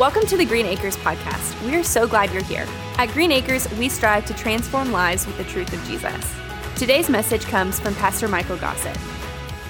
[0.00, 1.62] Welcome to the Green Acres podcast.
[1.62, 2.66] We are so glad you're here.
[2.96, 6.34] At Green Acres, we strive to transform lives with the truth of Jesus.
[6.74, 8.96] Today's message comes from Pastor Michael Gossett.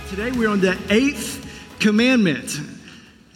[0.09, 1.45] Today we're on the eighth
[1.81, 2.61] commandment.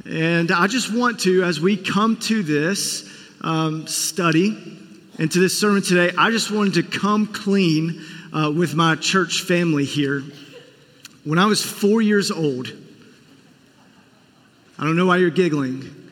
[0.07, 4.57] And I just want to, as we come to this um, study
[5.19, 8.03] and to this sermon today, I just wanted to come clean
[8.33, 10.23] uh, with my church family here.
[11.25, 12.69] When I was four years old,
[14.79, 16.03] I don't know why you're giggling.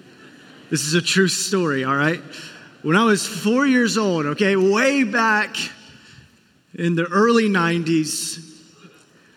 [0.73, 2.22] This is a true story, all right?
[2.80, 5.54] When I was four years old, okay, way back
[6.72, 8.43] in the early 90s,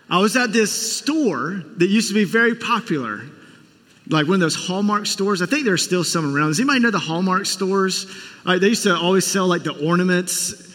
[0.09, 3.21] I was at this store that used to be very popular,
[4.07, 5.41] like one of those Hallmark stores.
[5.41, 6.51] I think there's still some around.
[6.51, 8.09] Does anybody know the Hallmark stores?
[8.45, 10.73] Like they used to always sell like the ornaments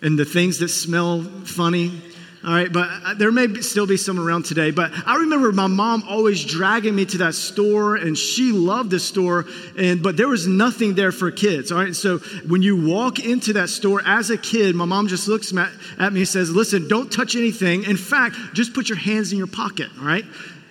[0.00, 2.00] and the things that smell funny.
[2.44, 4.70] All right, but uh, there may still be some around today.
[4.70, 9.00] But I remember my mom always dragging me to that store, and she loved the
[9.00, 9.44] store.
[9.76, 11.72] And but there was nothing there for kids.
[11.72, 15.26] All right, so when you walk into that store as a kid, my mom just
[15.26, 17.82] looks at me and says, "Listen, don't touch anything.
[17.82, 20.24] In fact, just put your hands in your pocket." All right.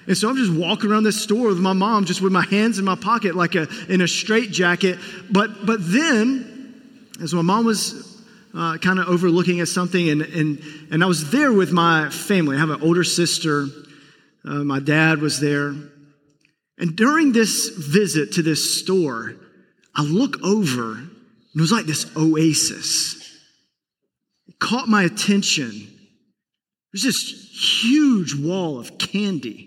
[0.07, 2.79] And so I'm just walking around this store with my mom, just with my hands
[2.79, 4.99] in my pocket, like a in a straight jacket.
[5.29, 8.06] But but then, as my mom was
[8.57, 10.59] uh, kind of overlooking at something, and, and,
[10.91, 12.55] and I was there with my family.
[12.55, 13.67] I have an older sister,
[14.43, 15.75] uh, my dad was there.
[16.79, 19.35] And during this visit to this store,
[19.95, 21.09] I look over, and
[21.55, 23.15] it was like this oasis.
[24.47, 25.87] It caught my attention.
[26.91, 29.66] There's this huge wall of candy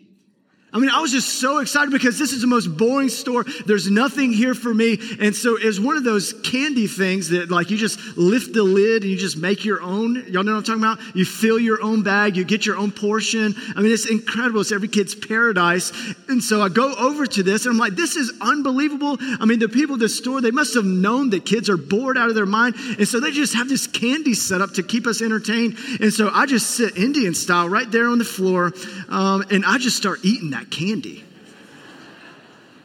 [0.72, 3.44] I mean, I was just so excited because this is the most boring store.
[3.66, 4.98] There's nothing here for me.
[5.20, 9.02] And so it's one of those candy things that like you just lift the lid
[9.02, 10.24] and you just make your own.
[10.28, 11.16] Y'all know what I'm talking about?
[11.16, 13.54] You fill your own bag, you get your own portion.
[13.74, 14.60] I mean, it's incredible.
[14.60, 15.92] It's every kid's paradise.
[16.28, 19.16] And so I go over to this and I'm like, this is unbelievable.
[19.40, 22.16] I mean, the people at the store, they must have known that kids are bored
[22.16, 22.76] out of their mind.
[22.76, 25.78] And so they just have this candy set up to keep us entertained.
[26.00, 28.72] And so I just sit Indian style right there on the floor
[29.08, 31.24] um, and I just start eating that that candy.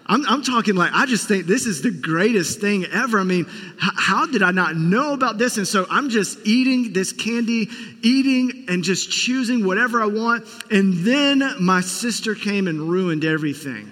[0.08, 3.20] I'm, I'm, talking like, I just think this is the greatest thing ever.
[3.20, 5.58] I mean, h- how did I not know about this?
[5.58, 7.70] And so I'm just eating this candy,
[8.04, 10.46] eating and just choosing whatever I want.
[10.70, 13.92] And then my sister came and ruined everything.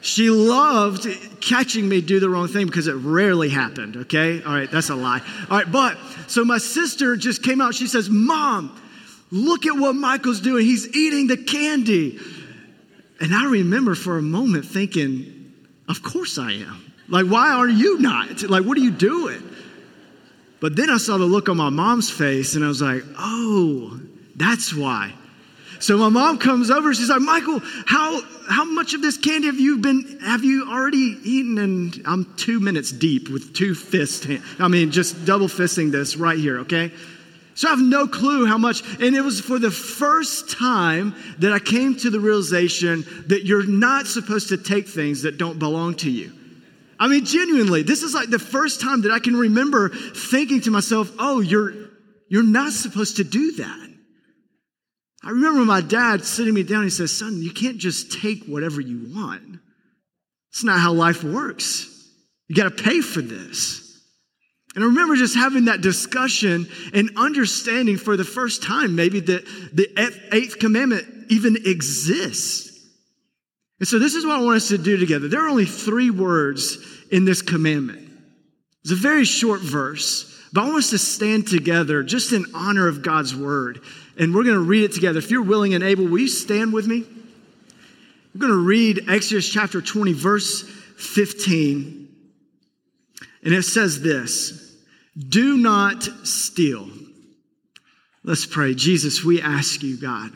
[0.00, 1.06] She loved
[1.40, 4.42] catching me do the wrong thing because it rarely happened, okay?
[4.42, 5.20] All right, that's a lie.
[5.48, 5.96] All right, but
[6.26, 7.76] so my sister just came out.
[7.76, 8.76] She says, Mom,
[9.30, 10.64] Look at what Michael's doing.
[10.64, 12.18] He's eating the candy.
[13.20, 15.54] And I remember for a moment thinking,
[15.88, 16.92] Of course I am.
[17.08, 18.42] Like, why are you not?
[18.42, 19.42] Like, what are you doing?
[20.60, 24.00] But then I saw the look on my mom's face and I was like, Oh,
[24.36, 25.12] that's why.
[25.80, 26.92] So my mom comes over.
[26.92, 31.18] She's like, Michael, how how much of this candy have you been have you already
[31.22, 31.58] eaten?
[31.58, 34.26] And I'm two minutes deep with two fists.
[34.58, 36.60] I mean, just double fisting this right here.
[36.60, 36.92] Okay.
[37.58, 38.84] So I have no clue how much.
[39.00, 43.66] And it was for the first time that I came to the realization that you're
[43.66, 46.32] not supposed to take things that don't belong to you.
[47.00, 50.70] I mean, genuinely, this is like the first time that I can remember thinking to
[50.70, 51.72] myself, oh, you're,
[52.28, 53.90] you're not supposed to do that.
[55.24, 58.80] I remember my dad sitting me down, he says, son, you can't just take whatever
[58.80, 59.58] you want.
[60.52, 62.08] It's not how life works.
[62.46, 63.87] You got to pay for this.
[64.74, 69.44] And I remember just having that discussion and understanding for the first time, maybe that
[69.72, 69.88] the
[70.32, 72.66] eighth commandment even exists.
[73.80, 75.28] And so, this is what I want us to do together.
[75.28, 76.78] There are only three words
[77.10, 78.08] in this commandment.
[78.82, 82.88] It's a very short verse, but I want us to stand together just in honor
[82.88, 83.80] of God's word.
[84.18, 85.18] And we're going to read it together.
[85.18, 87.04] If you're willing and able, will you stand with me?
[88.34, 91.97] We're going to read Exodus chapter 20, verse 15.
[93.44, 94.76] And it says this.
[95.16, 96.88] Do not steal.
[98.24, 98.74] Let's pray.
[98.74, 100.30] Jesus, we ask you, God,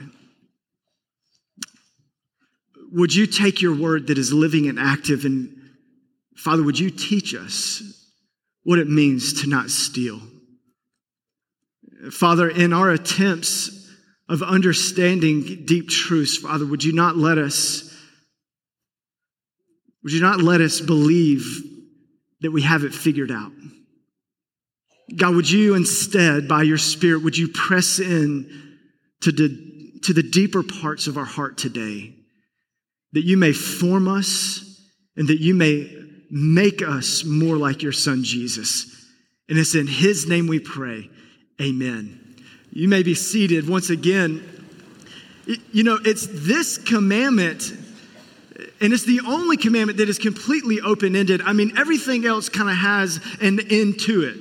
[2.92, 5.58] would you take your word that is living and active and
[6.34, 7.82] Father, would you teach us
[8.64, 10.20] what it means to not steal?
[12.10, 13.88] Father, in our attempts
[14.28, 17.88] of understanding deep truths, Father, would you not let us
[20.02, 21.71] would you not let us believe
[22.42, 23.52] that we have it figured out?
[25.16, 28.78] God, would you instead, by your Spirit, would you press in
[29.22, 32.14] to the, to the deeper parts of our heart today,
[33.12, 34.80] that you may form us
[35.16, 35.90] and that you may
[36.30, 39.06] make us more like your Son, Jesus.
[39.48, 41.10] And it's in His name we pray.
[41.60, 42.36] Amen.
[42.70, 44.48] You may be seated once again.
[45.46, 47.70] You know, it's this commandment
[48.80, 51.40] And it's the only commandment that is completely open ended.
[51.42, 54.36] I mean, everything else kind of has an end to it.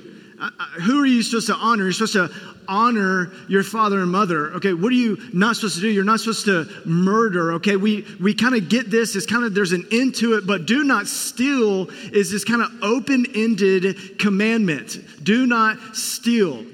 [0.82, 1.84] Who are you supposed to honor?
[1.84, 2.30] You're supposed to
[2.68, 4.52] honor your father and mother.
[4.54, 5.88] Okay, what are you not supposed to do?
[5.88, 7.52] You're not supposed to murder.
[7.54, 9.14] Okay, we, we kind of get this.
[9.14, 12.62] It's kind of, there's an end to it, but do not steal is this kind
[12.62, 14.98] of open ended commandment.
[15.22, 16.64] Do not steal.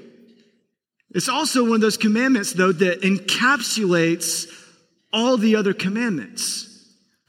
[1.11, 4.47] It's also one of those commandments, though, that encapsulates
[5.13, 6.68] all the other commandments.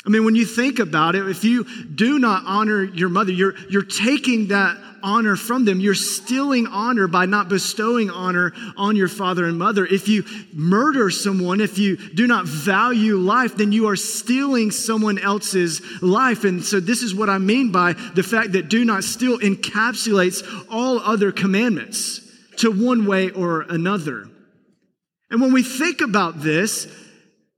[0.05, 3.55] I mean, when you think about it, if you do not honor your mother, you're,
[3.69, 5.79] you're taking that honor from them.
[5.81, 9.85] You're stealing honor by not bestowing honor on your father and mother.
[9.85, 10.25] If you
[10.55, 16.45] murder someone, if you do not value life, then you are stealing someone else's life.
[16.45, 20.43] And so, this is what I mean by the fact that do not steal encapsulates
[20.71, 22.21] all other commandments
[22.59, 24.29] to one way or another.
[25.31, 26.87] And when we think about this,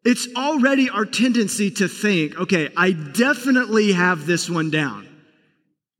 [0.04, 5.08] it's already our tendency to think, okay, I definitely have this one down.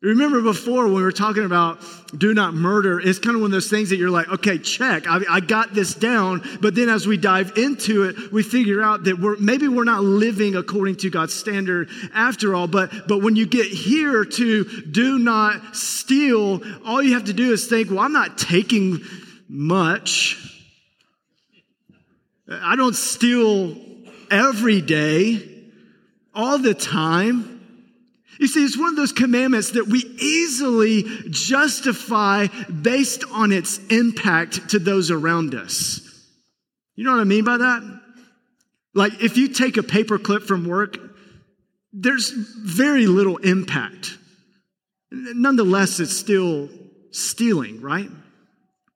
[0.02, 1.78] Remember before when we were talking about
[2.19, 5.06] do not murder, it's kind of one of those things that you're like, okay, check,
[5.08, 6.43] I, I, got this down.
[6.60, 10.02] But then as we dive into it, we figure out that we're maybe we're not
[10.02, 12.66] living according to God's standard after all.
[12.66, 17.52] But but when you get here to do not steal, all you have to do
[17.52, 19.02] is think, well, I'm not taking
[19.49, 20.37] much.
[22.50, 23.76] I don't steal
[24.32, 25.49] every day,
[26.34, 27.61] all the time.
[28.40, 34.70] You see, it's one of those commandments that we easily justify based on its impact
[34.70, 36.00] to those around us.
[36.96, 38.00] You know what I mean by that?
[38.94, 40.99] Like, if you take a paper clip from work,
[41.93, 44.19] there's very little impact.
[45.11, 46.69] Nonetheless, it's still
[47.11, 48.08] stealing, right?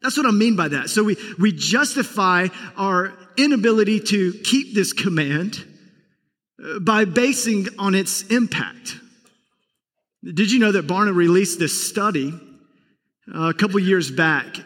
[0.06, 0.88] That's what I mean by that.
[0.88, 5.66] So we, we justify our inability to keep this command
[6.64, 9.00] uh, by basing on its impact.
[10.22, 12.32] Did you know that Barna released this study
[13.34, 14.58] uh, a couple years back?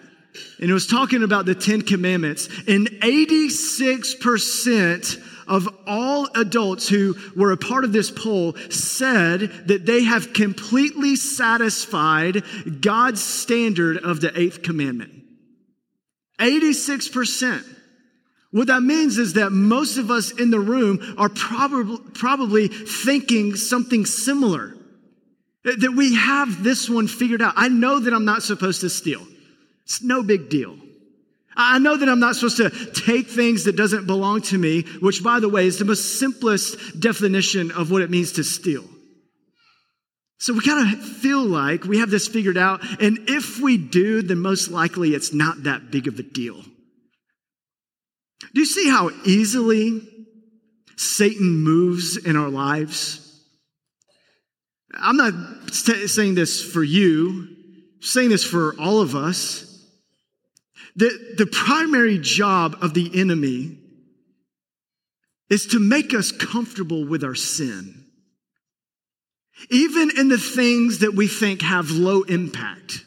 [0.60, 7.52] And it was talking about the Ten Commandments, and 86% of all adults who were
[7.52, 12.44] a part of this poll said that they have completely satisfied
[12.82, 15.14] God's standard of the eighth commandment.
[16.40, 17.64] 86%.
[18.50, 23.54] What that means is that most of us in the room are probably, probably thinking
[23.54, 24.74] something similar.
[25.62, 27.52] That we have this one figured out.
[27.56, 29.24] I know that I'm not supposed to steal.
[29.84, 30.76] It's no big deal.
[31.56, 35.22] I know that I'm not supposed to take things that doesn't belong to me, which
[35.22, 38.84] by the way is the most simplest definition of what it means to steal.
[40.40, 44.22] So we kind of feel like we have this figured out, and if we do,
[44.22, 46.62] then most likely it's not that big of a deal.
[48.54, 50.00] Do you see how easily
[50.96, 53.26] Satan moves in our lives?
[54.94, 55.34] I'm not
[55.74, 59.66] saying this for you, I'm saying this for all of us.
[60.96, 63.76] The, the primary job of the enemy
[65.50, 67.99] is to make us comfortable with our sin.
[69.68, 73.04] Even in the things that we think have low impact.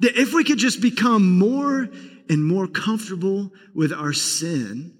[0.00, 1.88] That if we could just become more
[2.28, 4.94] and more comfortable with our sin,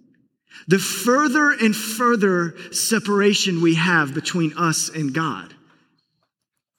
[0.66, 5.54] the further and further separation we have between us and God.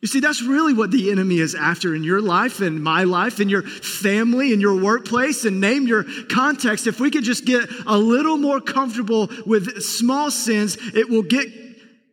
[0.02, 3.42] You see, that's really what the enemy is after in your life and my life,
[3.42, 6.88] in your family, in your workplace, and name your context.
[6.88, 11.50] If we could just get a little more comfortable with small sins, it will get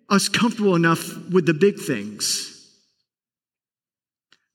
[0.09, 2.53] us comfortable enough with the big things.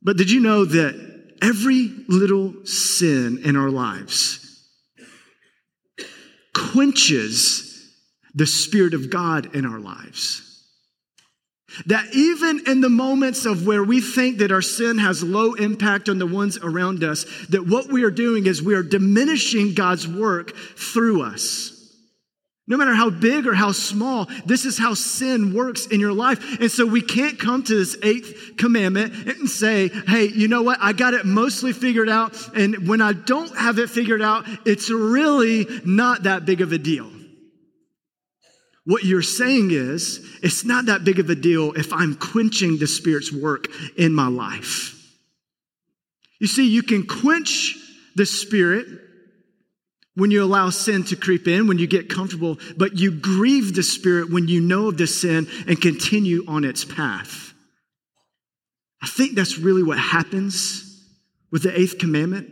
[0.02, 4.42] But did you know that every little sin in our lives
[6.54, 7.72] quenches
[8.34, 10.48] the Spirit of God in our lives.
[11.86, 16.10] That even in the moments of where we think that our sin has low impact
[16.10, 20.08] on the ones around us, that what we are doing is we are diminishing God's
[20.08, 21.81] work through us.
[22.72, 26.62] No matter how big or how small, this is how sin works in your life.
[26.62, 30.78] And so we can't come to this eighth commandment and say, hey, you know what?
[30.80, 32.34] I got it mostly figured out.
[32.56, 36.78] And when I don't have it figured out, it's really not that big of a
[36.78, 37.12] deal.
[38.86, 42.88] What you're saying is, it's not that big of a deal if I'm quenching the
[42.88, 44.98] Spirit's work in my life.
[46.40, 47.76] You see, you can quench
[48.16, 48.88] the Spirit
[50.16, 53.84] when you allow sin to creep in, when you get comfortable, but you grieve the
[53.84, 57.54] Spirit when you know of the sin and continue on its path.
[59.02, 60.88] I think that's really what happens
[61.52, 62.50] with the eighth commandment.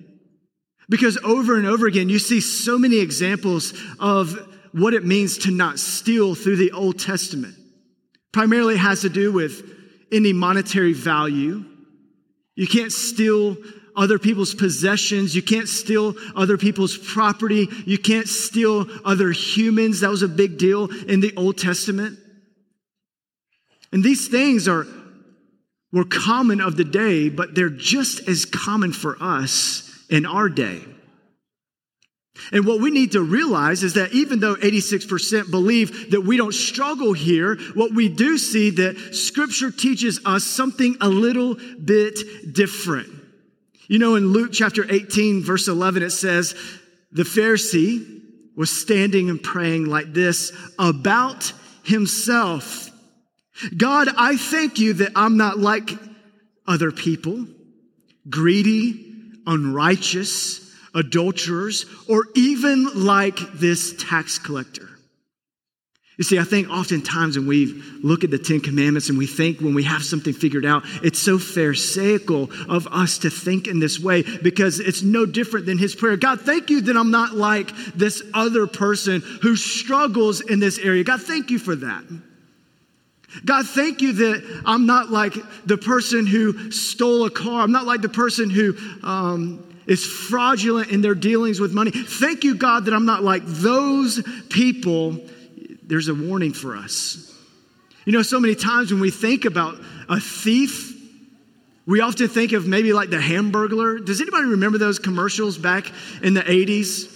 [0.90, 4.36] Because over and over again, you see so many examples of
[4.72, 7.56] what it means to not steal through the Old Testament.
[8.32, 9.64] Primarily has to do with
[10.12, 11.64] any monetary value.
[12.56, 13.58] You can't steal
[13.96, 15.36] other people's possessions.
[15.36, 17.68] You can't steal other people's property.
[17.86, 20.02] You can't steal other humans.
[20.02, 22.18] That was a big deal in the Old Testament.
[23.92, 24.86] And these things are
[25.92, 30.82] were common of the day, but they're just as common for us in our day.
[32.52, 36.54] And what we need to realize is that even though 86% believe that we don't
[36.54, 43.10] struggle here, what we do see that scripture teaches us something a little bit different.
[43.90, 46.56] You know, in Luke chapter 18, verse 11, it says,
[47.12, 48.22] the Pharisee
[48.56, 51.52] was standing and praying like this about
[51.84, 52.92] himself.
[53.76, 55.90] God, I thank you that I'm not like
[56.68, 57.48] other people,
[58.30, 64.89] greedy, unrighteous, adulterers, or even like this tax collector.
[66.20, 69.62] You see, I think oftentimes when we look at the Ten Commandments and we think
[69.62, 74.02] when we have something figured out, it's so pharisaical of us to think in this
[74.02, 76.18] way because it's no different than his prayer.
[76.18, 81.06] God, thank you that I'm not like this other person who struggles in this area.
[81.06, 82.04] God, thank you for that.
[83.46, 85.36] God, thank you that I'm not like
[85.66, 87.62] the person who stole a car.
[87.62, 91.92] I'm not like the person who um, is fraudulent in their dealings with money.
[91.92, 95.22] Thank you, God, that I'm not like those people.
[95.90, 97.36] There's a warning for us.
[98.06, 99.76] You know, so many times when we think about
[100.08, 100.96] a thief,
[101.88, 104.06] we often think of maybe like the Hamburglar.
[104.06, 105.92] Does anybody remember those commercials back
[106.22, 107.12] in the 80s,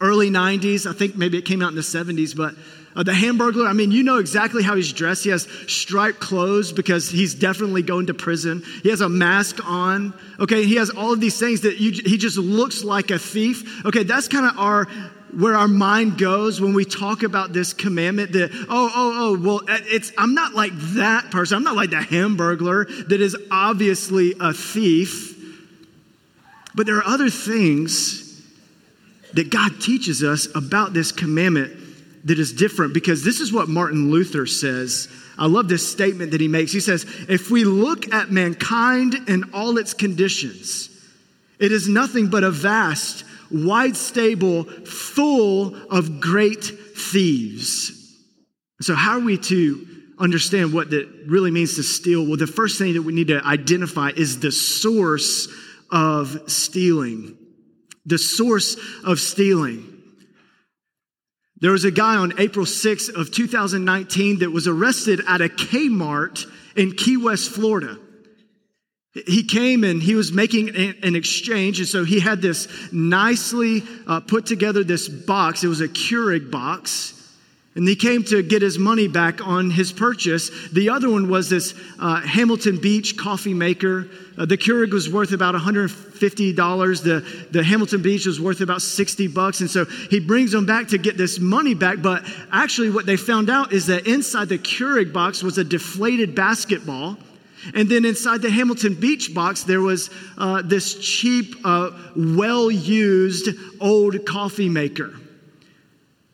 [0.00, 0.88] early 90s?
[0.88, 2.54] I think maybe it came out in the 70s, but
[2.96, 5.24] uh, the Hamburglar, I mean, you know exactly how he's dressed.
[5.24, 8.62] He has striped clothes because he's definitely going to prison.
[8.82, 10.14] He has a mask on.
[10.40, 13.84] Okay, he has all of these things that you, he just looks like a thief.
[13.84, 14.88] Okay, that's kind of our
[15.38, 19.60] where our mind goes when we talk about this commandment that oh oh oh well
[19.68, 24.34] uh, it's i'm not like that person i'm not like the hamburglar that is obviously
[24.40, 25.38] a thief
[26.74, 28.42] but there are other things
[29.32, 31.82] that god teaches us about this commandment
[32.24, 35.08] that is different because this is what Martin Luther says.
[35.38, 36.72] I love this statement that he makes.
[36.72, 40.88] He says, If we look at mankind and all its conditions,
[41.58, 47.98] it is nothing but a vast, wide stable full of great thieves.
[48.80, 49.86] So, how are we to
[50.18, 52.26] understand what that really means to steal?
[52.26, 55.48] Well, the first thing that we need to identify is the source
[55.90, 57.36] of stealing.
[58.06, 59.88] The source of stealing.
[61.60, 66.44] There was a guy on April 6th of 2019 that was arrested at a Kmart
[66.74, 67.98] in Key West, Florida.
[69.14, 74.20] He came and he was making an exchange, and so he had this nicely uh,
[74.20, 75.62] put together this box.
[75.62, 77.12] It was a Keurig box,
[77.74, 80.50] and he came to get his money back on his purchase.
[80.70, 84.08] The other one was this uh, Hamilton Beach coffee maker.
[84.38, 87.02] Uh, the Keurig was worth about 150 $50.
[87.02, 89.60] The, the Hamilton Beach was worth about 60 bucks.
[89.60, 92.00] And so he brings them back to get this money back.
[92.00, 96.34] But actually, what they found out is that inside the Keurig box was a deflated
[96.34, 97.18] basketball.
[97.74, 103.48] And then inside the Hamilton Beach box, there was uh, this cheap, uh, well used
[103.80, 105.14] old coffee maker.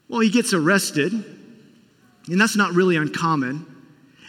[0.09, 3.67] Well, he gets arrested, and that's not really uncommon.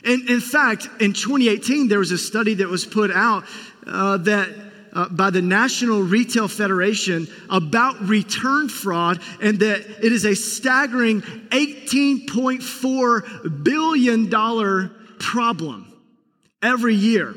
[0.03, 3.46] And in fact, in 2018, there was a study that was put out
[3.88, 4.50] uh, that
[4.91, 11.22] uh, by the National Retail Federation about return fraud, and that it is a staggering
[11.22, 14.29] $18.4 billion
[15.20, 15.88] problem
[16.61, 17.35] every year.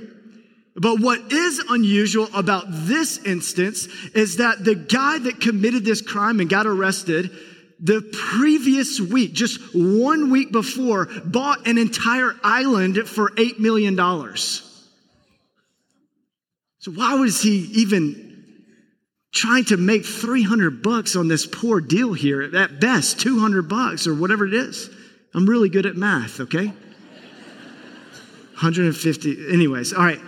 [0.75, 6.41] But what is unusual about this instance is that the guy that committed this crime
[6.41, 7.31] and got arrested
[7.79, 13.97] the previous week, just one week before, bought an entire island for $8 million.
[16.79, 18.31] So why was he even
[19.33, 22.43] trying to make 300 bucks on this poor deal here?
[22.43, 24.89] At best, 200 bucks or whatever it is.
[25.35, 26.73] I'm really good at math, okay?
[28.53, 29.53] 150.
[29.53, 30.21] Anyways, all right.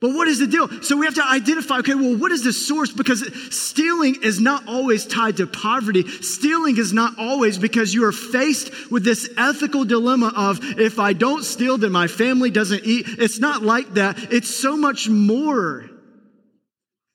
[0.00, 0.82] But what is the deal?
[0.82, 2.90] So we have to identify, okay, well, what is the source?
[2.90, 3.22] Because
[3.54, 6.08] stealing is not always tied to poverty.
[6.22, 11.12] Stealing is not always because you are faced with this ethical dilemma of if I
[11.12, 13.04] don't steal, then my family doesn't eat.
[13.08, 14.32] It's not like that.
[14.32, 15.84] It's so much more.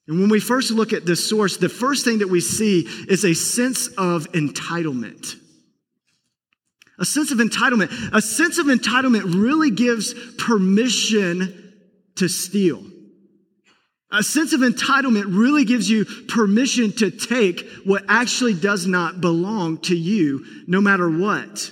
[0.08, 3.26] And when we first look at the source, the first thing that we see is
[3.26, 5.36] a sense of entitlement.
[7.00, 7.92] A sense of entitlement.
[8.14, 11.74] A sense of entitlement really gives permission
[12.16, 12.84] to steal.
[14.12, 19.80] A sense of entitlement really gives you permission to take what actually does not belong
[19.80, 21.72] to you, no matter what.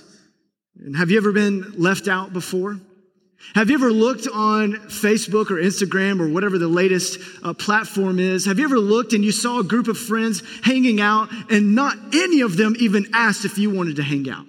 [0.78, 2.78] And have you ever been left out before?
[3.54, 8.46] Have you ever looked on Facebook or Instagram or whatever the latest uh, platform is?
[8.46, 11.96] Have you ever looked and you saw a group of friends hanging out and not
[12.14, 14.46] any of them even asked if you wanted to hang out?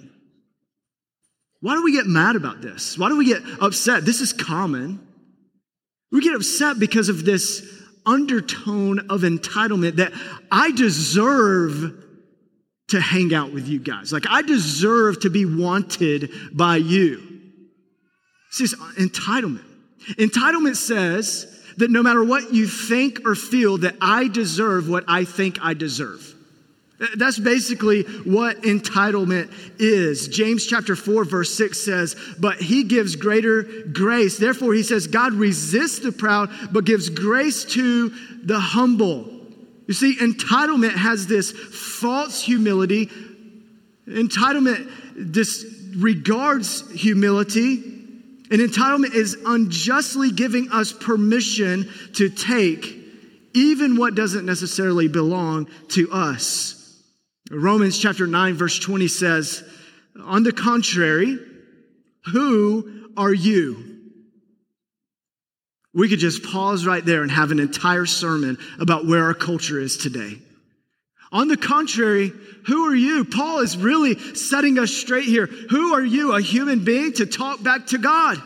[1.65, 2.95] Why do we get mad about this?
[2.95, 4.05] Why do we get upset?
[4.05, 4.99] This is common.
[6.11, 7.67] We get upset because of this
[8.05, 10.13] undertone of entitlement that
[10.51, 12.05] I deserve
[12.89, 14.13] to hang out with you guys.
[14.13, 17.41] Like, I deserve to be wanted by you.
[18.59, 19.65] Is entitlement.
[20.19, 25.25] Entitlement says that no matter what you think or feel, that I deserve what I
[25.25, 26.34] think I deserve.
[27.17, 30.29] That's basically what entitlement is.
[30.29, 34.37] James chapter 4, verse 6 says, But he gives greater grace.
[34.37, 38.09] Therefore, he says, God resists the proud, but gives grace to
[38.43, 39.29] the humble.
[39.87, 43.09] You see, entitlement has this false humility.
[44.07, 47.73] Entitlement disregards humility.
[48.51, 52.95] And entitlement is unjustly giving us permission to take
[53.53, 56.84] even what doesn't necessarily belong to us.
[57.51, 59.63] Romans chapter 9, verse 20 says,
[60.19, 61.37] On the contrary,
[62.31, 63.95] who are you?
[65.93, 69.79] We could just pause right there and have an entire sermon about where our culture
[69.79, 70.39] is today.
[71.31, 72.31] On the contrary,
[72.65, 73.25] who are you?
[73.25, 75.45] Paul is really setting us straight here.
[75.45, 78.41] Who are you, a human being, to talk back to God?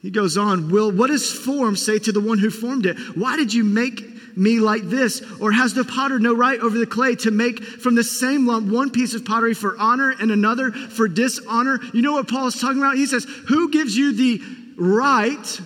[0.00, 2.96] He goes on, Will what does form say to the one who formed it?
[3.16, 4.02] Why did you make
[4.36, 5.22] me like this?
[5.40, 8.70] Or has the potter no right over the clay to make from the same lump
[8.70, 11.80] one piece of pottery for honor and another for dishonor?
[11.92, 12.96] You know what Paul is talking about?
[12.96, 14.42] He says, Who gives you the
[14.76, 15.60] right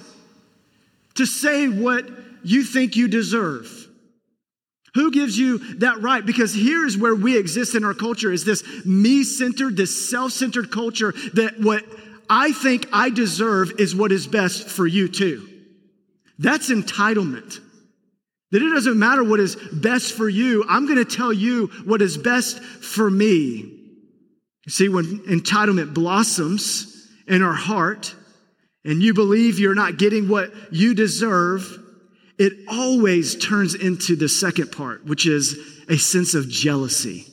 [1.14, 2.09] to say what
[2.42, 3.88] you think you deserve?
[4.94, 6.25] Who gives you that right?
[6.25, 11.59] Because here's where we exist in our culture is this me-centered, this self-centered culture that
[11.59, 11.85] what
[12.30, 15.49] I think I deserve is what is best for you too.
[16.38, 17.61] That's entitlement.
[18.55, 22.01] That it doesn't matter what is best for you, I'm going to tell you what
[22.01, 23.29] is best for me.
[24.64, 28.14] You see, when entitlement blossoms in our heart
[28.85, 31.67] and you believe you're not getting what you deserve,
[32.38, 37.27] it always turns into the second part, which is a sense of jealousy.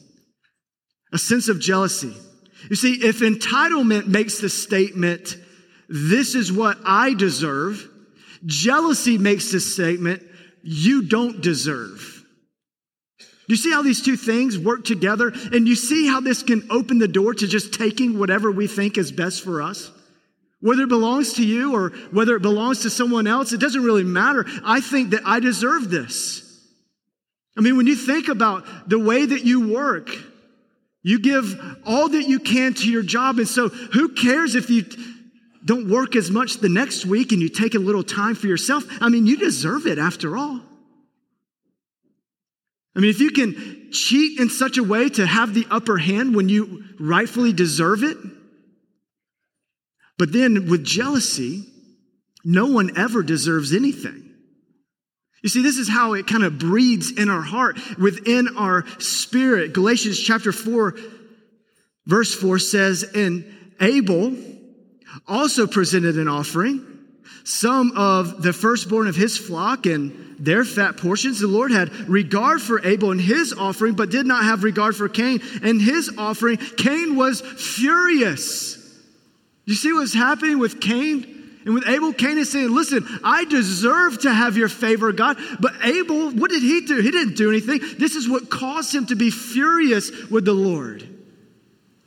[1.13, 2.15] A sense of jealousy.
[2.67, 5.37] You see, if entitlement makes the statement,
[5.87, 7.87] this is what I deserve,
[8.47, 10.23] jealousy makes the statement,
[10.63, 12.25] you don't deserve.
[13.19, 15.33] Do you see how these two things work together?
[15.51, 18.97] And you see how this can open the door to just taking whatever we think
[18.97, 19.91] is best for us?
[20.61, 24.03] Whether it belongs to you or whether it belongs to someone else, it doesn't really
[24.03, 24.45] matter.
[24.63, 26.47] I think that I deserve this.
[27.57, 30.09] I mean, when you think about the way that you work,
[31.03, 33.39] you give all that you can to your job.
[33.39, 34.85] And so, who cares if you
[35.63, 38.83] don't work as much the next week and you take a little time for yourself?
[38.99, 40.61] I mean, you deserve it after all.
[42.95, 46.35] I mean, if you can cheat in such a way to have the upper hand
[46.35, 48.17] when you rightfully deserve it,
[50.17, 51.65] but then with jealousy,
[52.43, 54.31] no one ever deserves anything.
[55.41, 59.73] You see, this is how it kind of breeds in our heart, within our spirit.
[59.73, 60.95] Galatians chapter 4,
[62.05, 63.45] verse 4 says, And
[63.79, 64.35] Abel
[65.27, 66.85] also presented an offering,
[67.43, 71.39] some of the firstborn of his flock and their fat portions.
[71.39, 75.07] The Lord had regard for Abel and his offering, but did not have regard for
[75.09, 76.57] Cain and his offering.
[76.57, 78.77] Cain was furious.
[79.65, 81.31] You see what's happening with Cain?
[81.63, 85.37] And with Abel, Cain is saying, Listen, I deserve to have your favor, God.
[85.59, 86.99] But Abel, what did he do?
[87.01, 87.79] He didn't do anything.
[87.99, 91.07] This is what caused him to be furious with the Lord.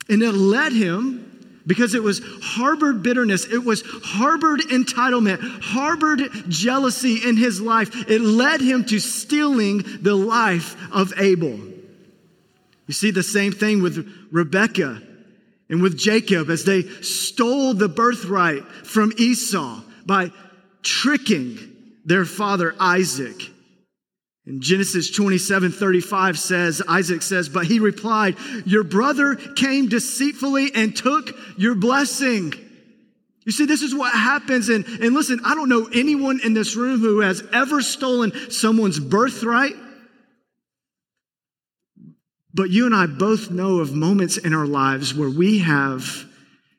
[0.08, 1.33] And it led him,
[1.66, 8.08] because it was harbored bitterness, it was harbored entitlement, harbored jealousy in his life.
[8.08, 11.58] It led him to stealing the life of Abel.
[12.86, 15.02] You see the same thing with Rebekah
[15.70, 20.30] and with Jacob as they stole the birthright from Esau by
[20.82, 21.58] tricking
[22.04, 23.50] their father Isaac.
[24.46, 30.94] In Genesis 27 35 says, Isaac says, But he replied, Your brother came deceitfully and
[30.94, 32.52] took your blessing.
[33.46, 34.68] You see, this is what happens.
[34.68, 38.98] And, and listen, I don't know anyone in this room who has ever stolen someone's
[38.98, 39.74] birthright
[42.54, 46.24] but you and I both know of moments in our lives where we have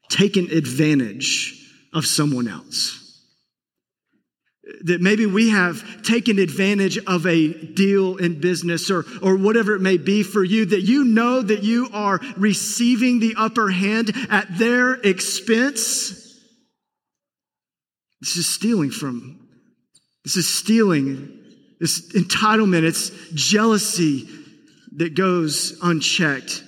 [0.10, 1.62] taken advantage
[1.94, 3.05] of someone else.
[4.82, 9.82] That maybe we have taken advantage of a deal in business or, or whatever it
[9.82, 14.58] may be for you, that you know that you are receiving the upper hand at
[14.58, 16.22] their expense.
[18.22, 19.48] This is stealing from,
[20.24, 21.44] this is stealing,
[21.80, 24.28] this entitlement, it's jealousy
[24.96, 26.64] that goes unchecked.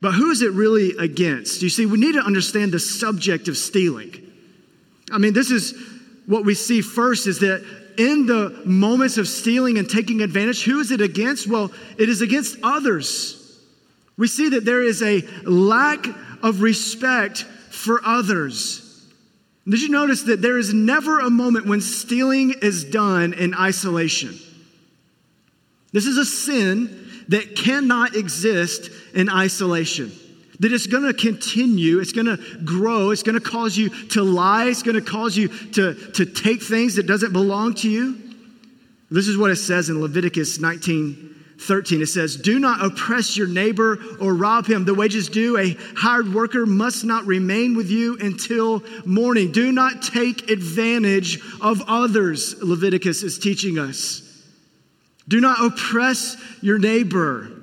[0.00, 1.62] But who is it really against?
[1.62, 4.14] You see, we need to understand the subject of stealing.
[5.10, 5.74] I mean, this is
[6.26, 7.64] what we see first is that
[7.98, 11.46] in the moments of stealing and taking advantage, who is it against?
[11.46, 13.60] Well, it is against others.
[14.16, 16.06] We see that there is a lack
[16.42, 18.78] of respect for others.
[19.68, 24.38] Did you notice that there is never a moment when stealing is done in isolation?
[25.92, 30.12] This is a sin that cannot exist in isolation
[30.62, 34.22] that it's going to continue, it's going to grow, it's going to cause you to
[34.22, 38.16] lie, it's going to cause you to, to take things that doesn't belong to you.
[39.10, 42.02] This is what it says in Leviticus 19 13.
[42.02, 44.84] It says, Do not oppress your neighbor or rob him.
[44.84, 49.52] The wages due, a hired worker must not remain with you until morning.
[49.52, 54.22] Do not take advantage of others, Leviticus is teaching us.
[55.28, 57.61] Do not oppress your neighbor.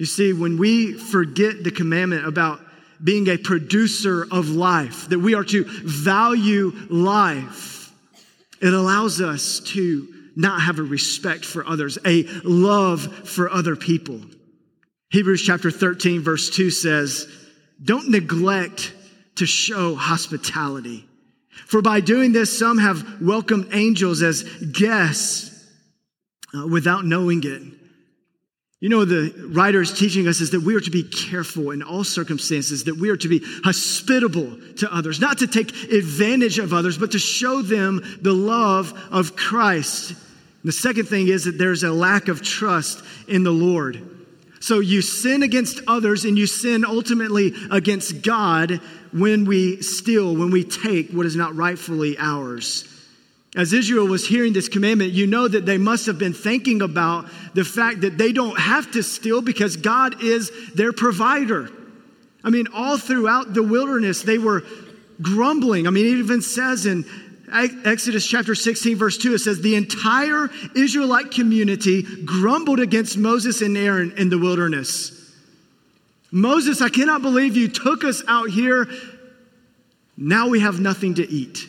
[0.00, 2.62] You see, when we forget the commandment about
[3.04, 7.92] being a producer of life, that we are to value life,
[8.62, 14.22] it allows us to not have a respect for others, a love for other people.
[15.10, 17.28] Hebrews chapter 13, verse 2 says,
[17.84, 18.94] Don't neglect
[19.36, 21.06] to show hospitality.
[21.66, 25.62] For by doing this, some have welcomed angels as guests
[26.56, 27.79] uh, without knowing it.
[28.80, 31.82] You know, the writer is teaching us is that we are to be careful in
[31.82, 36.72] all circumstances, that we are to be hospitable to others, not to take advantage of
[36.72, 40.12] others, but to show them the love of Christ.
[40.12, 40.18] And
[40.64, 44.02] the second thing is that there's a lack of trust in the Lord.
[44.60, 48.80] So you sin against others and you sin ultimately against God
[49.12, 52.89] when we steal, when we take what is not rightfully ours.
[53.56, 57.26] As Israel was hearing this commandment, you know that they must have been thinking about
[57.54, 61.68] the fact that they don't have to steal because God is their provider.
[62.44, 64.62] I mean, all throughout the wilderness, they were
[65.20, 65.86] grumbling.
[65.86, 67.04] I mean, it even says in
[67.52, 73.76] Exodus chapter 16, verse 2, it says, The entire Israelite community grumbled against Moses and
[73.76, 75.16] Aaron in the wilderness.
[76.30, 78.86] Moses, I cannot believe you took us out here.
[80.16, 81.66] Now we have nothing to eat.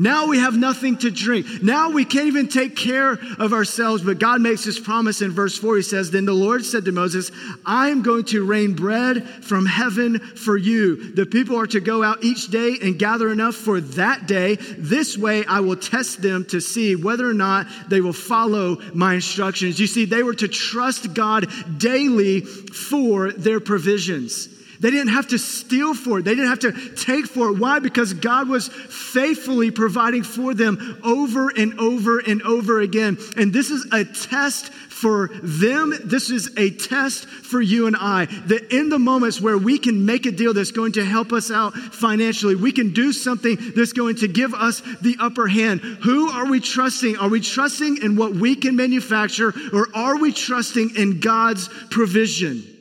[0.00, 1.60] Now we have nothing to drink.
[1.60, 4.04] Now we can't even take care of ourselves.
[4.04, 5.78] But God makes this promise in verse 4.
[5.78, 7.32] He says, Then the Lord said to Moses,
[7.66, 11.12] I am going to rain bread from heaven for you.
[11.14, 14.54] The people are to go out each day and gather enough for that day.
[14.54, 19.14] This way I will test them to see whether or not they will follow my
[19.14, 19.80] instructions.
[19.80, 24.48] You see, they were to trust God daily for their provisions.
[24.80, 26.24] They didn't have to steal for it.
[26.24, 27.58] They didn't have to take for it.
[27.58, 27.80] Why?
[27.80, 33.18] Because God was faithfully providing for them over and over and over again.
[33.36, 35.94] And this is a test for them.
[36.04, 38.26] This is a test for you and I.
[38.46, 41.50] That in the moments where we can make a deal that's going to help us
[41.50, 45.80] out financially, we can do something that's going to give us the upper hand.
[45.80, 47.16] Who are we trusting?
[47.16, 52.77] Are we trusting in what we can manufacture or are we trusting in God's provision?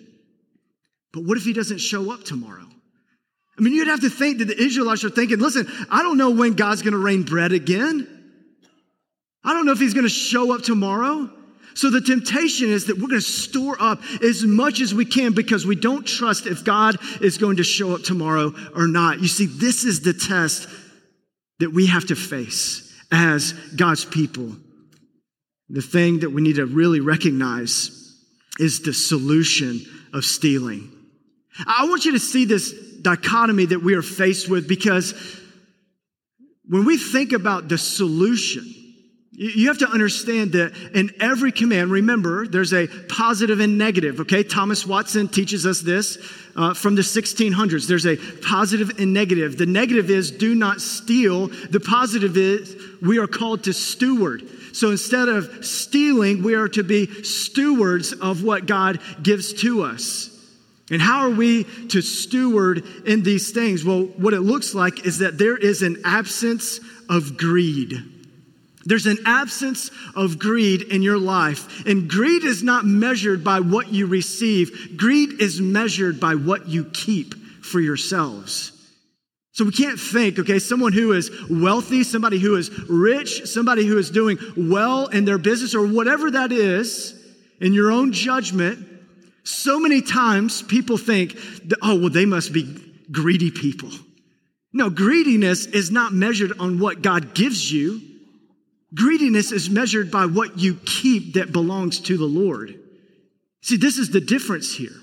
[1.17, 2.67] But what if he doesn't show up tomorrow?
[3.57, 6.29] I mean, you'd have to think that the Israelites are thinking, listen, I don't know
[6.29, 8.07] when God's going to rain bread again.
[9.43, 11.27] I don't know if he's going to show up tomorrow.
[11.73, 15.33] So the temptation is that we're going to store up as much as we can
[15.33, 19.19] because we don't trust if God is going to show up tomorrow or not.
[19.19, 20.69] You see, this is the test
[21.57, 24.55] that we have to face as God's people.
[25.69, 28.13] The thing that we need to really recognize
[28.59, 29.81] is the solution
[30.13, 30.91] of stealing.
[31.65, 35.13] I want you to see this dichotomy that we are faced with because
[36.67, 38.73] when we think about the solution,
[39.31, 44.41] you have to understand that in every command, remember, there's a positive and negative, okay?
[44.41, 46.17] Thomas Watson teaches us this
[46.55, 47.87] uh, from the 1600s.
[47.87, 49.59] There's a positive and negative.
[49.59, 54.41] The negative is do not steal, the positive is we are called to steward.
[54.73, 60.36] So instead of stealing, we are to be stewards of what God gives to us.
[60.89, 63.83] And how are we to steward in these things?
[63.83, 67.93] Well, what it looks like is that there is an absence of greed.
[68.85, 71.85] There's an absence of greed in your life.
[71.85, 76.85] And greed is not measured by what you receive, greed is measured by what you
[76.85, 78.71] keep for yourselves.
[79.51, 83.97] So we can't think, okay, someone who is wealthy, somebody who is rich, somebody who
[83.97, 87.13] is doing well in their business or whatever that is,
[87.59, 88.87] in your own judgment,
[89.47, 91.33] so many times people think,
[91.69, 93.89] that, oh, well, they must be greedy people.
[94.73, 98.01] No, greediness is not measured on what God gives you.
[98.93, 102.77] Greediness is measured by what you keep that belongs to the Lord.
[103.61, 104.95] See, this is the difference here.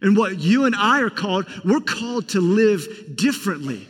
[0.00, 3.88] And what you and I are called, we're called to live differently.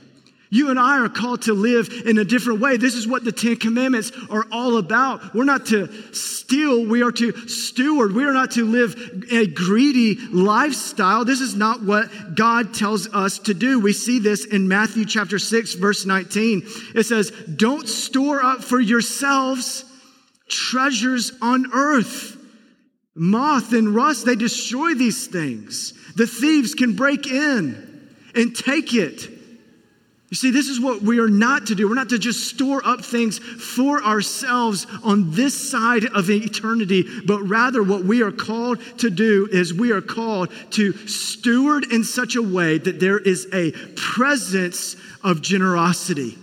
[0.50, 2.76] You and I are called to live in a different way.
[2.76, 5.34] This is what the Ten Commandments are all about.
[5.34, 8.14] We're not to steal, we are to steward.
[8.14, 11.24] We are not to live a greedy lifestyle.
[11.24, 13.80] This is not what God tells us to do.
[13.80, 16.62] We see this in Matthew chapter 6, verse 19.
[16.94, 19.84] It says, Don't store up for yourselves
[20.48, 22.36] treasures on earth.
[23.14, 25.92] Moth and rust, they destroy these things.
[26.14, 29.37] The thieves can break in and take it.
[30.30, 31.88] You see, this is what we are not to do.
[31.88, 37.40] We're not to just store up things for ourselves on this side of eternity, but
[37.44, 42.36] rather what we are called to do is we are called to steward in such
[42.36, 46.36] a way that there is a presence of generosity.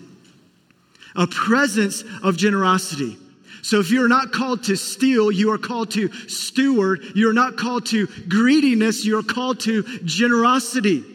[1.15, 3.17] A presence of generosity.
[3.61, 7.03] So if you're not called to steal, you are called to steward.
[7.13, 11.14] You're not called to greediness, you're called to generosity.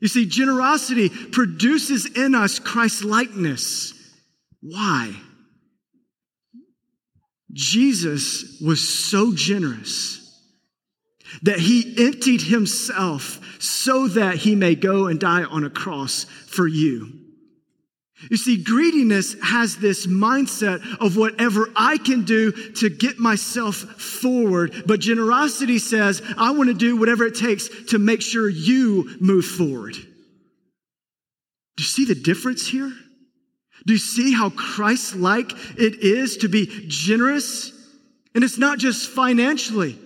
[0.00, 3.92] You see, generosity produces in us Christ likeness.
[4.62, 5.14] Why?
[7.52, 10.16] Jesus was so generous
[11.42, 16.66] that he emptied himself so that he may go and die on a cross for
[16.66, 17.19] you.
[18.28, 24.82] You see, greediness has this mindset of whatever I can do to get myself forward.
[24.86, 29.46] But generosity says, I want to do whatever it takes to make sure you move
[29.46, 29.94] forward.
[29.94, 32.92] Do you see the difference here?
[33.86, 37.72] Do you see how Christ like it is to be generous?
[38.34, 39.98] And it's not just financially.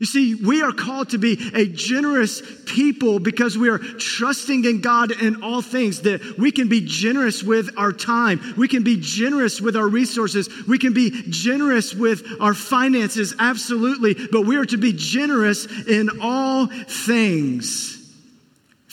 [0.00, 4.80] You see, we are called to be a generous people because we are trusting in
[4.80, 8.54] God in all things, that we can be generous with our time.
[8.56, 10.48] We can be generous with our resources.
[10.66, 14.14] We can be generous with our finances, absolutely.
[14.32, 17.98] But we are to be generous in all things.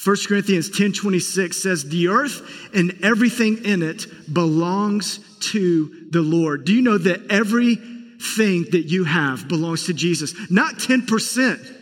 [0.04, 2.42] 1 Corinthians 10 26 says, The earth
[2.74, 5.20] and everything in it belongs
[5.52, 6.66] to the Lord.
[6.66, 7.78] Do you know that every
[8.20, 10.34] thing that you have belongs to Jesus.
[10.50, 11.76] Not 10%,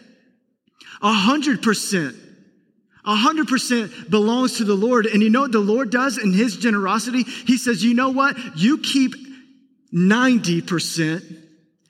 [1.02, 2.22] 100%.
[3.06, 5.06] 100% belongs to the Lord.
[5.06, 7.22] And you know what the Lord does in His generosity?
[7.22, 8.36] He says, you know what?
[8.58, 9.14] You keep
[9.94, 11.38] 90%,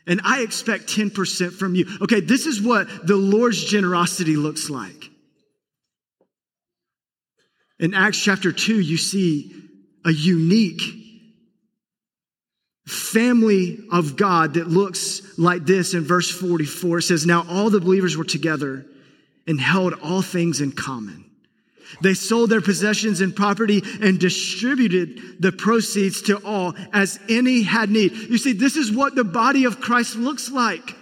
[0.07, 1.87] and I expect 10% from you.
[2.01, 5.09] Okay, this is what the Lord's generosity looks like.
[7.79, 9.53] In Acts chapter 2, you see
[10.05, 11.04] a unique
[13.15, 16.97] family of God that looks like this in verse 44.
[16.97, 18.85] It says, Now all the believers were together
[19.47, 21.23] and held all things in common.
[22.01, 27.89] They sold their possessions and property and distributed the proceeds to all as any had
[27.89, 28.11] need.
[28.11, 30.95] You see, this is what the body of Christ looks like.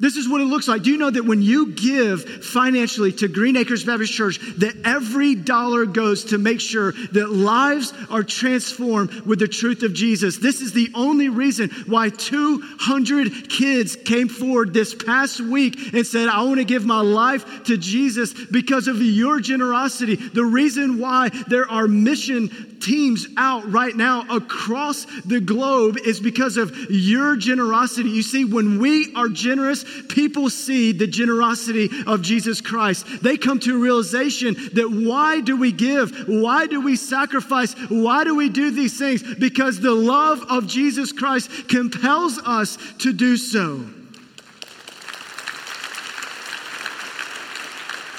[0.00, 0.82] This is what it looks like.
[0.82, 5.36] Do you know that when you give financially to Green Acres Baptist Church, that every
[5.36, 10.38] dollar goes to make sure that lives are transformed with the truth of Jesus?
[10.38, 16.28] This is the only reason why 200 kids came forward this past week and said,
[16.28, 20.16] I want to give my life to Jesus because of your generosity.
[20.16, 26.56] The reason why there are mission teams out right now across the globe is because
[26.56, 28.10] of your generosity.
[28.10, 33.06] You see, when we are generous, people see the generosity of Jesus Christ.
[33.22, 36.26] They come to a realization that why do we give?
[36.26, 37.74] Why do we sacrifice?
[37.88, 39.22] Why do we do these things?
[39.22, 43.84] Because the love of Jesus Christ compels us to do so.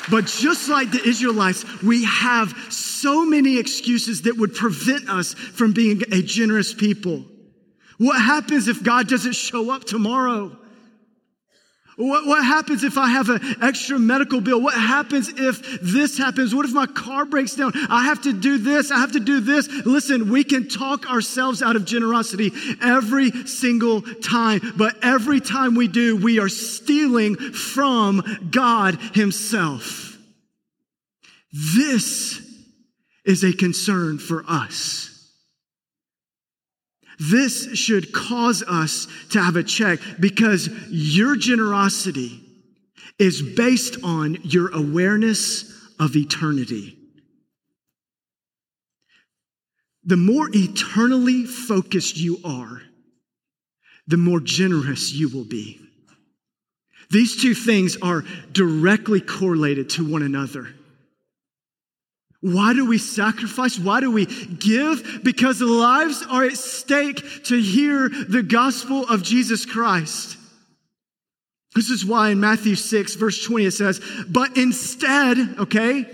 [0.09, 5.73] But just like the Israelites, we have so many excuses that would prevent us from
[5.73, 7.25] being a generous people.
[7.97, 10.57] What happens if God doesn't show up tomorrow?
[11.97, 14.61] What, what happens if I have an extra medical bill?
[14.61, 16.53] What happens if this happens?
[16.53, 17.71] What if my car breaks down?
[17.89, 18.91] I have to do this.
[18.91, 19.69] I have to do this.
[19.85, 25.87] Listen, we can talk ourselves out of generosity every single time, but every time we
[25.87, 30.17] do, we are stealing from God Himself.
[31.77, 32.41] This
[33.23, 35.14] is a concern for us.
[37.19, 42.41] This should cause us to have a check because your generosity
[43.17, 46.97] is based on your awareness of eternity.
[50.05, 52.81] the more eternally focused you are,
[54.07, 55.79] the more generous you will be.
[57.09, 60.69] These two things are directly correlated to one another.
[62.45, 63.79] Why do we sacrifice?
[63.79, 65.21] Why do we give?
[65.23, 70.37] Because lives are at stake to hear the gospel of Jesus Christ.
[71.73, 76.05] This is why in Matthew 6, verse 20, it says, But instead, okay,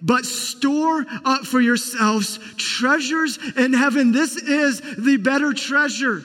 [0.00, 4.12] but store up for yourselves treasures in heaven.
[4.12, 6.22] This is the better treasure.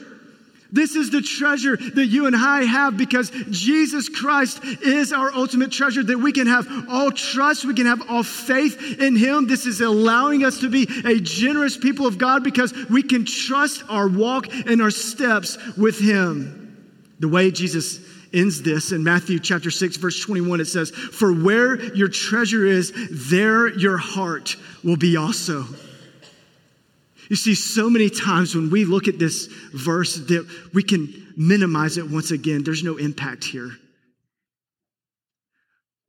[0.71, 5.71] This is the treasure that you and I have because Jesus Christ is our ultimate
[5.71, 9.47] treasure, that we can have all trust, we can have all faith in Him.
[9.47, 13.83] This is allowing us to be a generous people of God because we can trust
[13.89, 16.61] our walk and our steps with Him.
[17.19, 17.99] The way Jesus
[18.33, 22.91] ends this in Matthew chapter 6, verse 21, it says, For where your treasure is,
[23.29, 25.65] there your heart will be also.
[27.29, 31.97] You see, so many times when we look at this verse that we can minimize
[31.97, 32.63] it once again.
[32.63, 33.71] There's no impact here.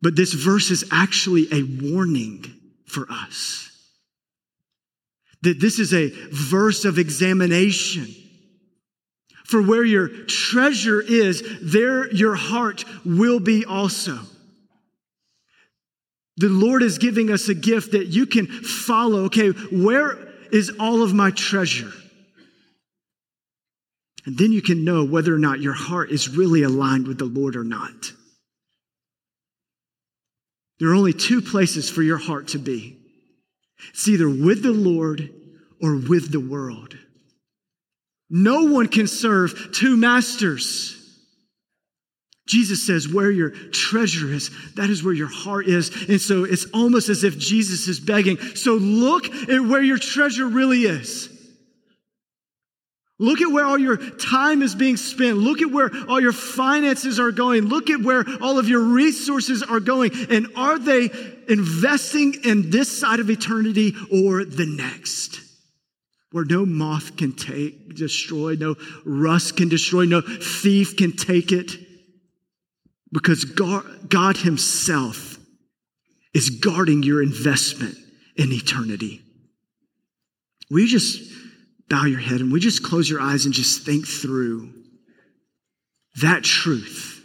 [0.02, 2.44] But this verse is actually a warning
[2.86, 3.70] for us.
[5.42, 8.06] That this is a verse of examination.
[9.44, 14.18] For where your treasure is, there your heart will be also.
[16.36, 19.24] The Lord is giving us a gift that you can follow.
[19.24, 21.92] Okay, where is all of my treasure.
[24.24, 27.26] And then you can know whether or not your heart is really aligned with the
[27.26, 28.12] Lord or not.
[30.78, 32.98] There are only two places for your heart to be
[33.90, 35.30] it's either with the Lord
[35.82, 36.96] or with the world.
[38.28, 40.96] No one can serve two masters.
[42.46, 45.90] Jesus says, where your treasure is, that is where your heart is.
[46.08, 48.38] And so it's almost as if Jesus is begging.
[48.54, 51.28] So look at where your treasure really is.
[53.18, 55.38] Look at where all your time is being spent.
[55.38, 57.62] Look at where all your finances are going.
[57.64, 60.10] Look at where all of your resources are going.
[60.28, 61.08] And are they
[61.48, 65.40] investing in this side of eternity or the next?
[66.30, 71.85] Where no moth can take, destroy, no rust can destroy, no thief can take it.
[73.16, 75.38] Because God, God Himself
[76.34, 77.96] is guarding your investment
[78.36, 79.22] in eternity.
[80.70, 81.32] Will you just
[81.88, 84.70] bow your head and we just close your eyes and just think through
[86.20, 87.24] that truth?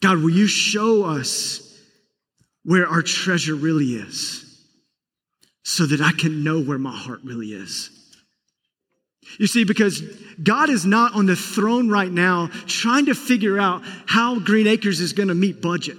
[0.00, 1.76] God, will you show us
[2.62, 4.64] where our treasure really is
[5.64, 8.01] so that I can know where my heart really is?
[9.38, 10.00] You see, because
[10.42, 15.00] God is not on the throne right now trying to figure out how Green Acres
[15.00, 15.98] is going to meet budget.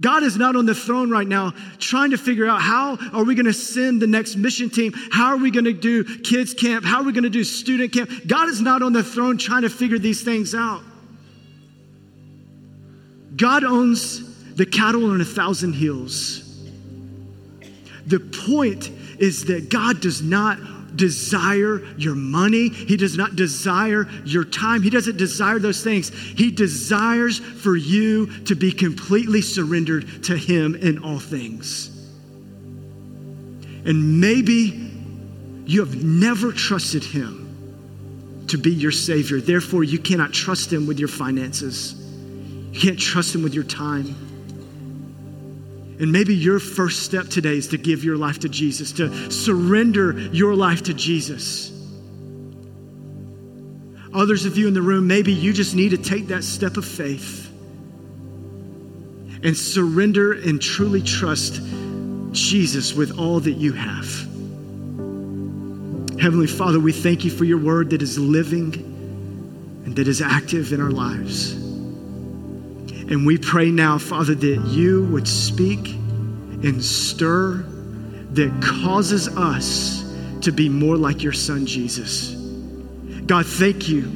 [0.00, 3.36] God is not on the throne right now trying to figure out how are we
[3.36, 4.92] going to send the next mission team?
[5.12, 6.84] How are we going to do kids camp?
[6.84, 8.10] How are we going to do student camp?
[8.26, 10.82] God is not on the throne trying to figure these things out.
[13.36, 16.42] God owns the cattle on a thousand hills.
[18.06, 20.58] The point is that God does not
[20.96, 22.68] desire your money.
[22.68, 24.82] He does not desire your time.
[24.82, 26.10] He doesn't desire those things.
[26.10, 31.88] He desires for you to be completely surrendered to Him in all things.
[33.84, 34.90] And maybe
[35.64, 39.40] you have never trusted Him to be your Savior.
[39.40, 41.94] Therefore, you cannot trust Him with your finances,
[42.72, 44.31] you can't trust Him with your time.
[46.00, 50.18] And maybe your first step today is to give your life to Jesus, to surrender
[50.18, 51.70] your life to Jesus.
[54.14, 56.84] Others of you in the room, maybe you just need to take that step of
[56.84, 57.50] faith
[59.42, 61.60] and surrender and truly trust
[62.32, 64.06] Jesus with all that you have.
[66.20, 68.74] Heavenly Father, we thank you for your word that is living
[69.84, 71.61] and that is active in our lives.
[73.12, 77.56] And we pray now, Father, that you would speak and stir
[78.30, 80.02] that causes us
[80.40, 82.30] to be more like your son, Jesus.
[83.26, 84.10] God, thank you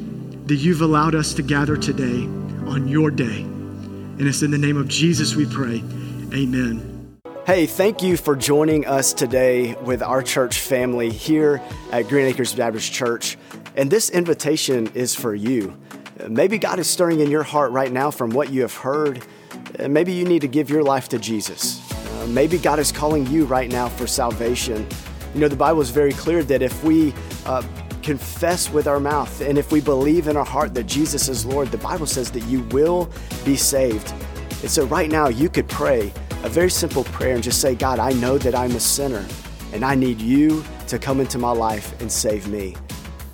[0.47, 2.25] that you've allowed us to gather today
[2.73, 3.43] on your day.
[3.43, 5.85] And it's in the name of Jesus we pray.
[6.33, 7.19] Amen.
[7.47, 11.61] Hey, thank you for joining us today with our church family here
[11.93, 13.37] at Green Acres Baptist Church.
[13.77, 15.77] And this invitation is for you.
[16.29, 19.25] Maybe God is stirring in your heart right now from what you have heard.
[19.79, 21.83] Maybe you need to give your life to Jesus.
[21.93, 24.87] Uh, maybe God is calling you right now for salvation.
[25.35, 27.13] You know, the Bible is very clear that if we
[27.45, 27.63] uh,
[28.03, 31.69] confess with our mouth and if we believe in our heart that Jesus is Lord,
[31.69, 33.11] the Bible says that you will
[33.45, 34.13] be saved.
[34.63, 36.13] And so, right now, you could pray
[36.43, 39.27] a very simple prayer and just say, God, I know that I'm a sinner
[39.73, 42.77] and I need you to come into my life and save me.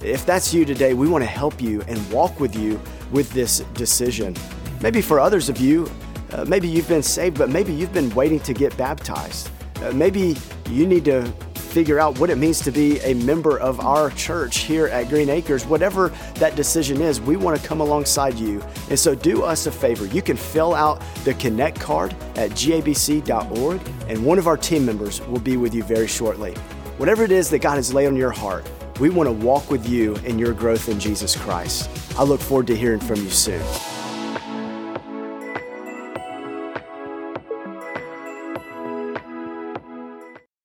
[0.02, 2.80] If that's you today, we want to help you and walk with you
[3.12, 4.34] with this decision.
[4.80, 5.88] Maybe for others of you,
[6.32, 9.50] uh, maybe you've been saved, but maybe you've been waiting to get baptized.
[9.76, 10.36] Uh, maybe
[10.68, 11.24] you need to
[11.54, 15.30] figure out what it means to be a member of our church here at Green
[15.30, 15.64] Acres.
[15.64, 18.60] Whatever that decision is, we want to come alongside you.
[18.90, 20.06] And so do us a favor.
[20.06, 25.20] You can fill out the Connect card at gabc.org, and one of our team members
[25.28, 26.54] will be with you very shortly.
[26.98, 28.66] Whatever it is that God has laid on your heart,
[29.00, 31.90] we want to walk with you in your growth in Jesus Christ.
[32.18, 33.62] I look forward to hearing from you soon.